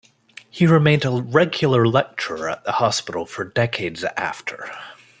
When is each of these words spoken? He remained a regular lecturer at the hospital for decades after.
He 0.49 0.65
remained 0.65 1.05
a 1.05 1.11
regular 1.11 1.85
lecturer 1.87 2.49
at 2.49 2.63
the 2.63 2.71
hospital 2.71 3.27
for 3.27 3.43
decades 3.45 4.03
after. 4.17 4.65